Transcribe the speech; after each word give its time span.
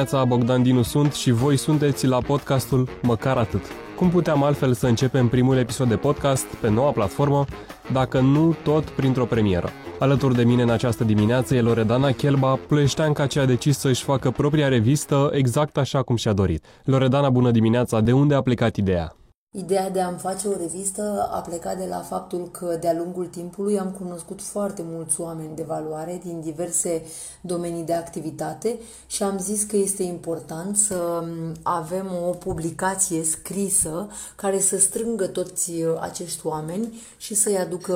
dimineața, 0.00 0.28
Bogdan 0.28 0.62
Dinu 0.62 0.82
sunt 0.82 1.12
și 1.12 1.30
voi 1.30 1.56
sunteți 1.56 2.06
la 2.06 2.18
podcastul 2.20 2.88
Măcar 3.02 3.36
Atât. 3.36 3.62
Cum 3.96 4.10
puteam 4.10 4.42
altfel 4.42 4.72
să 4.72 4.86
începem 4.86 5.28
primul 5.28 5.56
episod 5.56 5.88
de 5.88 5.96
podcast 5.96 6.44
pe 6.44 6.70
noua 6.70 6.90
platformă, 6.90 7.44
dacă 7.92 8.20
nu 8.20 8.56
tot 8.62 8.84
printr-o 8.84 9.24
premieră? 9.24 9.68
Alături 9.98 10.34
de 10.34 10.44
mine 10.44 10.62
în 10.62 10.70
această 10.70 11.04
dimineață 11.04 11.54
e 11.54 11.60
Loredana 11.60 12.10
Chelba, 12.10 12.58
ploieșteanca 12.68 13.26
ce 13.26 13.40
a 13.40 13.44
decis 13.44 13.78
să-și 13.78 14.02
facă 14.02 14.30
propria 14.30 14.68
revistă 14.68 15.30
exact 15.32 15.76
așa 15.76 16.02
cum 16.02 16.16
și-a 16.16 16.32
dorit. 16.32 16.64
Loredana, 16.84 17.30
bună 17.30 17.50
dimineața! 17.50 18.00
De 18.00 18.12
unde 18.12 18.34
a 18.34 18.40
plecat 18.40 18.76
ideea? 18.76 19.19
Ideea 19.52 19.90
de 19.90 20.00
a-mi 20.00 20.18
face 20.18 20.48
o 20.48 20.56
revistă 20.56 21.28
a 21.32 21.40
plecat 21.40 21.78
de 21.78 21.86
la 21.86 21.98
faptul 21.98 22.48
că 22.50 22.76
de-a 22.80 22.94
lungul 22.94 23.26
timpului 23.26 23.78
am 23.78 23.90
cunoscut 23.90 24.42
foarte 24.42 24.82
mulți 24.84 25.20
oameni 25.20 25.56
de 25.56 25.62
valoare 25.62 26.20
din 26.24 26.40
diverse 26.40 27.02
domenii 27.40 27.84
de 27.84 27.92
activitate 27.94 28.78
și 29.06 29.22
am 29.22 29.38
zis 29.38 29.62
că 29.62 29.76
este 29.76 30.02
important 30.02 30.76
să 30.76 31.24
avem 31.62 32.06
o 32.28 32.30
publicație 32.30 33.22
scrisă 33.22 34.08
care 34.36 34.60
să 34.60 34.78
strângă 34.78 35.26
toți 35.26 35.72
acești 36.00 36.46
oameni 36.46 37.02
și 37.16 37.34
să-i 37.34 37.58
aducă 37.58 37.94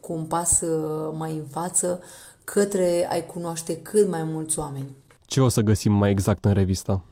cu 0.00 0.12
un 0.12 0.24
pas 0.24 0.62
mai 1.12 1.32
în 1.32 1.46
față 1.50 2.00
către 2.44 3.08
a-i 3.10 3.26
cunoaște 3.26 3.76
cât 3.76 4.08
mai 4.08 4.22
mulți 4.22 4.58
oameni. 4.58 4.96
Ce 5.26 5.40
o 5.40 5.48
să 5.48 5.60
găsim 5.60 5.92
mai 5.92 6.10
exact 6.10 6.44
în 6.44 6.52
revistă? 6.52 7.02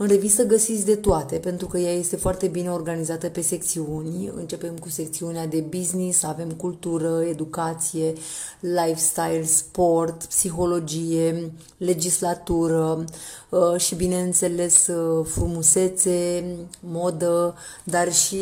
În 0.00 0.06
revistă 0.06 0.42
găsiți 0.42 0.84
de 0.84 0.94
toate, 0.94 1.36
pentru 1.36 1.66
că 1.66 1.78
ea 1.78 1.92
este 1.92 2.16
foarte 2.16 2.46
bine 2.46 2.68
organizată 2.68 3.28
pe 3.28 3.40
secțiuni. 3.40 4.32
Începem 4.36 4.74
cu 4.80 4.88
secțiunea 4.88 5.46
de 5.46 5.64
business, 5.68 6.22
avem 6.22 6.48
cultură, 6.48 7.22
educație, 7.28 8.12
lifestyle, 8.60 9.42
sport, 9.42 10.24
psihologie, 10.24 11.52
legislatură 11.76 13.04
uh, 13.48 13.80
și, 13.80 13.94
bineînțeles, 13.94 14.86
uh, 14.86 15.26
frumusețe, 15.26 16.44
modă, 16.80 17.54
dar 17.84 18.12
și 18.12 18.40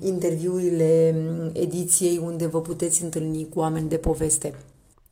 interviurile 0.00 1.14
ediției 1.52 2.20
unde 2.24 2.46
vă 2.46 2.60
puteți 2.60 3.02
întâlni 3.02 3.48
cu 3.48 3.58
oameni 3.58 3.88
de 3.88 3.96
poveste. 3.96 4.54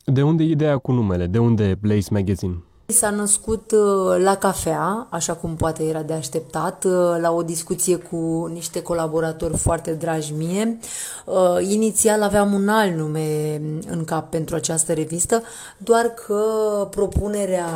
De 0.05 0.21
unde 0.21 0.43
ideea 0.43 0.77
cu 0.77 0.91
numele? 0.91 1.25
De 1.25 1.39
unde 1.39 1.77
Blaze 1.81 2.07
Magazine? 2.11 2.63
S-a 2.91 3.09
născut 3.09 3.71
uh, 3.71 4.17
la 4.23 4.35
cafea, 4.35 5.07
așa 5.09 5.33
cum 5.33 5.55
poate 5.55 5.83
era 5.83 6.01
de 6.01 6.13
așteptat, 6.13 6.83
uh, 6.83 7.17
la 7.21 7.31
o 7.31 7.41
discuție 7.41 7.95
cu 7.95 8.49
niște 8.53 8.81
colaboratori 8.81 9.57
foarte 9.57 9.91
dragi 9.93 10.33
mie. 10.33 10.79
Uh, 11.25 11.57
inițial 11.69 12.21
aveam 12.21 12.53
un 12.53 12.67
alt 12.67 12.95
nume 12.95 13.61
în 13.89 14.03
cap 14.05 14.29
pentru 14.29 14.55
această 14.55 14.93
revistă, 14.93 15.43
doar 15.77 16.05
că 16.05 16.43
propunerea 16.89 17.67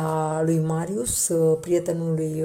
lui 0.44 0.58
Marius, 0.66 1.30
prietenului 1.60 2.44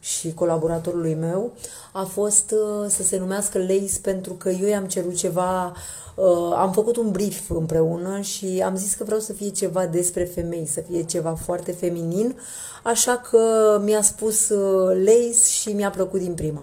și 0.00 0.34
colaboratorului 0.34 1.14
meu, 1.14 1.52
a 1.92 2.02
fost 2.02 2.54
să 2.88 3.02
se 3.02 3.18
numească 3.18 3.58
Lace 3.58 4.00
pentru 4.02 4.32
că 4.32 4.48
eu 4.48 4.68
i-am 4.68 4.84
cerut 4.84 5.14
ceva 5.14 5.72
Uh, 6.14 6.54
am 6.56 6.72
făcut 6.72 6.96
un 6.96 7.10
brief 7.10 7.50
împreună 7.50 8.20
și 8.20 8.62
am 8.64 8.76
zis 8.76 8.94
că 8.94 9.04
vreau 9.04 9.20
să 9.20 9.32
fie 9.32 9.48
ceva 9.48 9.86
despre 9.86 10.24
femei, 10.24 10.66
să 10.66 10.80
fie 10.80 11.02
ceva 11.02 11.34
foarte 11.34 11.72
feminin, 11.72 12.01
așa 12.82 13.12
că 13.30 13.38
mi-a 13.84 14.02
spus 14.02 14.48
uh, 14.48 14.96
Lace 15.04 15.44
și 15.60 15.68
mi-a 15.68 15.90
plăcut 15.90 16.20
din 16.20 16.34
prima. 16.34 16.62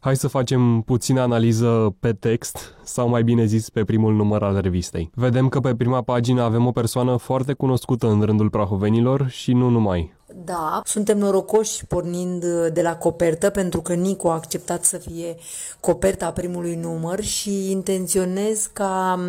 Hai 0.00 0.16
să 0.16 0.28
facem 0.28 0.80
puțină 0.80 1.20
analiză 1.20 1.94
pe 2.00 2.12
text, 2.12 2.74
sau 2.82 3.08
mai 3.08 3.22
bine 3.22 3.44
zis 3.44 3.70
pe 3.70 3.84
primul 3.84 4.14
număr 4.14 4.42
al 4.42 4.60
revistei. 4.60 5.10
Vedem 5.14 5.48
că 5.48 5.60
pe 5.60 5.74
prima 5.74 6.02
pagină 6.02 6.42
avem 6.42 6.66
o 6.66 6.70
persoană 6.70 7.16
foarte 7.16 7.52
cunoscută 7.52 8.06
în 8.06 8.22
rândul 8.22 8.50
prahovenilor 8.50 9.28
și 9.28 9.52
nu 9.52 9.68
numai. 9.68 10.12
Da, 10.44 10.80
suntem 10.84 11.18
norocoși 11.18 11.86
pornind 11.86 12.44
de 12.72 12.82
la 12.82 12.96
copertă 12.96 13.50
pentru 13.50 13.80
că 13.80 13.94
Nico 13.94 14.30
a 14.30 14.34
acceptat 14.34 14.84
să 14.84 14.98
fie 14.98 15.36
coperta 15.80 16.30
primului 16.32 16.74
număr 16.74 17.20
și 17.20 17.70
intenționez 17.70 18.70
ca 18.72 19.20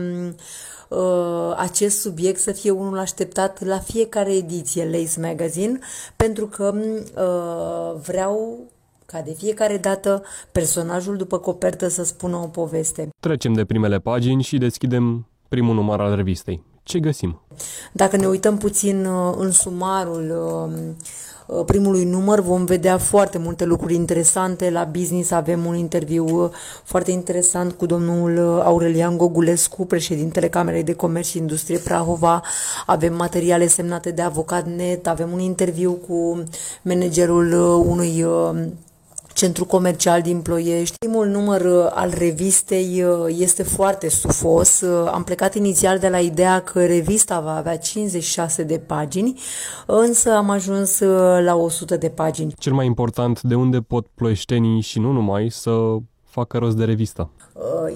uh, 0.89 1.53
acest 1.57 1.99
subiect 1.99 2.39
să 2.39 2.51
fie 2.51 2.71
unul 2.71 2.97
așteptat 2.97 3.63
la 3.65 3.79
fiecare 3.79 4.35
ediție 4.35 4.85
Lace 4.85 5.19
Magazine 5.19 5.79
pentru 6.15 6.47
că 6.47 6.73
uh, 6.75 8.01
vreau 8.01 8.59
ca 9.05 9.21
de 9.21 9.33
fiecare 9.33 9.77
dată 9.77 10.23
personajul 10.51 11.17
după 11.17 11.37
copertă 11.37 11.87
să 11.87 12.03
spună 12.03 12.35
o 12.35 12.47
poveste. 12.47 13.09
Trecem 13.19 13.53
de 13.53 13.65
primele 13.65 13.99
pagini 13.99 14.43
și 14.43 14.57
deschidem 14.57 15.27
primul 15.47 15.75
număr 15.75 15.99
al 15.99 16.15
revistei. 16.15 16.63
Ce 16.83 16.99
găsim? 16.99 17.39
Dacă 17.91 18.17
ne 18.17 18.25
uităm 18.25 18.57
puțin 18.57 19.05
uh, 19.05 19.33
în 19.37 19.51
sumarul 19.51 20.33
uh, 21.47 21.57
uh, 21.57 21.65
primului 21.65 22.03
număr 22.03 22.39
vom 22.39 22.65
vedea 22.65 22.97
foarte 22.97 23.37
multe 23.37 23.65
lucruri 23.65 23.93
interesante. 23.93 24.69
La 24.69 24.83
business 24.83 25.31
avem 25.31 25.65
un 25.65 25.75
interviu 25.75 26.51
foarte 26.83 27.11
interesant 27.11 27.71
cu 27.71 27.85
domnul 27.85 28.61
Aurelian 28.61 29.17
Gogulescu, 29.17 29.85
președintele 29.85 30.49
Camerei 30.49 30.83
de 30.83 30.93
Comerț 30.93 31.27
și 31.27 31.37
Industrie 31.37 31.77
Prahova. 31.77 32.41
Avem 32.85 33.15
materiale 33.15 33.67
semnate 33.67 34.11
de 34.11 34.21
avocat 34.21 34.65
net, 34.65 35.07
avem 35.07 35.31
un 35.31 35.39
interviu 35.39 35.91
cu 35.91 36.43
managerul 36.81 37.53
unui 37.85 38.25
centru 39.43 39.65
comercial 39.65 40.21
din 40.21 40.41
Ploiești. 40.41 40.97
Primul 40.97 41.27
număr 41.27 41.61
uh, 41.61 41.87
al 41.89 42.13
revistei 42.17 43.03
uh, 43.03 43.35
este 43.37 43.63
foarte 43.63 44.07
stufos. 44.07 44.81
Uh, 44.81 45.09
am 45.13 45.23
plecat 45.23 45.55
inițial 45.55 45.99
de 45.99 46.09
la 46.09 46.19
ideea 46.19 46.59
că 46.59 46.85
revista 46.85 47.39
va 47.39 47.55
avea 47.55 47.77
56 47.77 48.63
de 48.63 48.77
pagini, 48.77 49.39
însă 49.85 50.31
am 50.31 50.49
ajuns 50.49 50.99
la 51.43 51.55
100 51.55 51.97
de 51.97 52.09
pagini. 52.09 52.53
Cel 52.57 52.73
mai 52.73 52.85
important, 52.85 53.41
de 53.41 53.55
unde 53.55 53.79
pot 53.79 54.07
ploieștenii 54.15 54.81
și 54.81 54.99
nu 54.99 55.11
numai 55.11 55.49
să 55.49 55.71
facă 56.33 56.57
rost 56.57 56.75
de 56.75 56.83
revistă? 56.83 57.29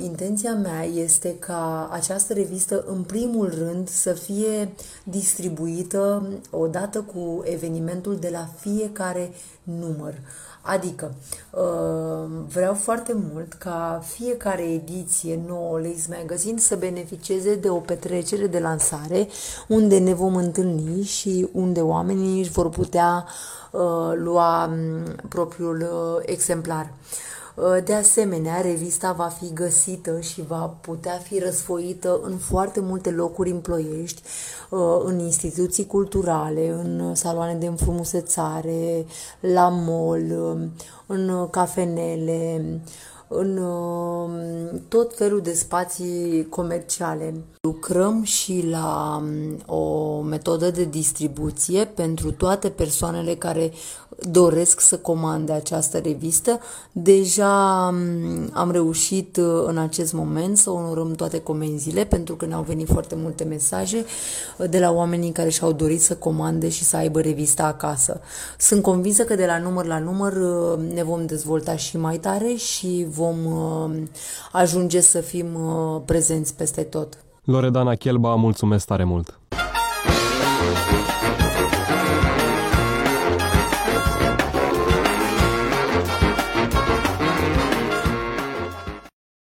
Intenția 0.03 0.53
mea 0.53 0.83
este 0.83 1.35
ca 1.39 1.89
această 1.91 2.33
revistă, 2.33 2.83
în 2.87 3.03
primul 3.03 3.53
rând, 3.57 3.89
să 3.89 4.13
fie 4.13 4.73
distribuită 5.03 6.27
odată 6.51 7.01
cu 7.01 7.41
evenimentul 7.43 8.15
de 8.15 8.29
la 8.31 8.49
fiecare 8.59 9.31
număr. 9.63 10.13
Adică, 10.61 11.13
uh, 11.51 12.29
vreau 12.47 12.73
foarte 12.73 13.15
mult 13.33 13.53
ca 13.53 14.01
fiecare 14.05 14.61
ediție 14.61 15.39
nouă 15.47 15.79
Lace 15.79 16.17
Magazine 16.21 16.59
să 16.59 16.75
beneficieze 16.75 17.55
de 17.55 17.69
o 17.69 17.77
petrecere 17.77 18.47
de 18.47 18.59
lansare 18.59 19.27
unde 19.67 19.97
ne 19.97 20.13
vom 20.13 20.35
întâlni 20.35 21.03
și 21.03 21.47
unde 21.51 21.81
oamenii 21.81 22.39
își 22.39 22.51
vor 22.51 22.69
putea 22.69 23.25
uh, 23.71 24.11
lua 24.15 24.65
mm, 24.65 25.15
propriul 25.29 25.81
uh, 25.81 26.23
exemplar. 26.25 26.93
Uh, 27.57 27.83
de 27.83 27.93
asemenea, 27.93 28.61
revista 28.61 29.11
va 29.11 29.27
fi 29.27 29.53
găsită 29.53 30.19
și 30.19 30.41
va 30.41 30.77
putea 30.81 31.17
fi 31.17 31.39
răsfoită 31.39 32.19
în 32.23 32.37
foarte 32.37 32.79
multe 32.79 33.11
locuri 33.11 33.49
în 33.49 33.59
Ploiești, 33.59 34.21
uh, 34.69 35.01
în 35.03 35.19
instituții 35.19 35.85
culturale, 35.85 36.69
în 36.69 37.15
saloane 37.15 37.53
de 37.53 37.65
înfrumusețare, 37.65 39.05
la 39.39 39.69
mall, 39.69 40.57
în 41.05 41.47
cafenele, 41.49 42.61
în 43.27 43.57
um, 43.57 44.31
tot 44.87 45.15
felul 45.15 45.41
de 45.41 45.53
spații 45.53 46.47
comerciale. 46.49 47.33
Lucrăm 47.61 48.23
și 48.23 48.67
la 48.69 49.21
um, 49.21 49.75
o 49.75 50.21
metodă 50.21 50.69
de 50.69 50.83
distribuție 50.83 51.85
pentru 51.85 52.31
toate 52.31 52.69
persoanele 52.69 53.35
care 53.35 53.71
doresc 54.19 54.79
să 54.79 54.97
comande 54.97 55.51
această 55.51 55.97
revistă. 55.97 56.59
Deja 56.91 57.87
um, 57.91 58.49
am 58.53 58.71
reușit 58.71 59.37
uh, 59.37 59.63
în 59.65 59.77
acest 59.77 60.13
moment 60.13 60.57
să 60.57 60.69
onorăm 60.69 61.11
toate 61.11 61.39
comenzile 61.39 62.03
pentru 62.03 62.35
că 62.35 62.45
ne-au 62.45 62.61
venit 62.61 62.87
foarte 62.87 63.15
multe 63.17 63.43
mesaje 63.43 64.05
uh, 64.57 64.69
de 64.69 64.79
la 64.79 64.91
oamenii 64.91 65.31
care 65.31 65.49
și-au 65.49 65.71
dorit 65.71 66.01
să 66.01 66.15
comande 66.15 66.69
și 66.69 66.83
să 66.83 66.95
aibă 66.95 67.21
revista 67.21 67.63
acasă. 67.63 68.21
Sunt 68.57 68.81
convinsă 68.81 69.23
că 69.23 69.35
de 69.35 69.45
la 69.45 69.57
număr 69.57 69.85
la 69.85 69.99
număr 69.99 70.33
uh, 70.33 70.93
ne 70.93 71.03
vom 71.03 71.25
dezvolta 71.25 71.75
și 71.75 71.97
mai 71.97 72.17
tare 72.17 72.53
și 72.53 73.05
vom 73.09 73.35
ajunge 74.51 74.99
să 74.99 75.19
fim 75.19 75.47
prezenți 76.05 76.55
peste 76.55 76.81
tot. 76.81 77.17
Loredana 77.43 77.95
Chelba, 77.95 78.35
mulțumesc 78.35 78.85
tare 78.85 79.03
mult! 79.03 79.39